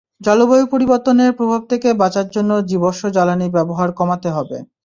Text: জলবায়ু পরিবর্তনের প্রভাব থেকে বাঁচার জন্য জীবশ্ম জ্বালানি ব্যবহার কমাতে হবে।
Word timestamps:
জলবায়ু 0.21 0.65
পরিবর্তনের 0.73 1.31
প্রভাব 1.39 1.61
থেকে 1.71 1.89
বাঁচার 2.01 2.27
জন্য 2.35 2.51
জীবশ্ম 2.71 3.03
জ্বালানি 3.15 3.47
ব্যবহার 3.55 3.89
কমাতে 3.99 4.29
হবে। 4.35 4.57